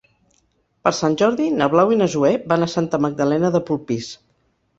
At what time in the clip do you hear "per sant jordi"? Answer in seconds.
0.87-1.49